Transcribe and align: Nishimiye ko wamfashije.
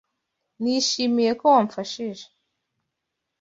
Nishimiye 0.61 1.31
ko 1.39 1.45
wamfashije. 1.53 2.25